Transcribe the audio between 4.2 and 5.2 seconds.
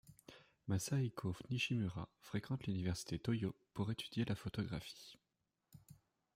la photographie.